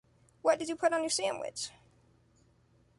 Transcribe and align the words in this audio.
What 0.41 0.57
did 0.57 0.67
you 0.67 0.75
put 0.75 0.93
on 0.93 1.01
your 1.01 1.11
sandwich? 1.11 1.69